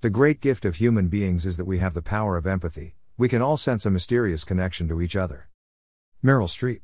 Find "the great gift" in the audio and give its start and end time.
0.00-0.64